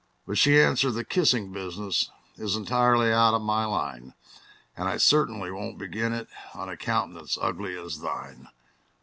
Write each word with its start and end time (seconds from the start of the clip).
But 0.25 0.39
she 0.39 0.59
answered, 0.59 0.93
"The 0.93 1.03
kissing 1.05 1.51
business 1.51 2.09
Is 2.35 2.55
entirely 2.55 3.11
out 3.13 3.35
of 3.35 3.43
my 3.43 3.65
line; 3.65 4.15
And 4.75 4.89
I 4.89 4.97
certainly 4.97 5.51
will 5.51 5.69
not 5.73 5.77
begin 5.77 6.11
it 6.11 6.27
On 6.55 6.67
a 6.67 6.75
countenance 6.75 7.37
ugly 7.39 7.77
as 7.77 7.99
thine!" 7.99 8.47